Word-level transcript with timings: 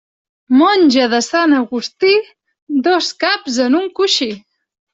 Monja 0.61 1.05
de 1.11 1.19
Sant 1.25 1.53
Agustí, 1.59 2.15
dos 2.89 3.13
caps 3.27 3.63
en 3.69 3.79
un 3.85 3.89
coixí. 4.03 4.31